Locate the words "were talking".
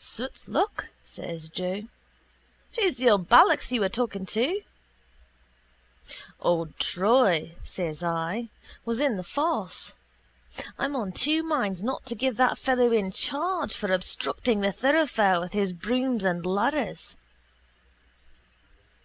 3.80-4.26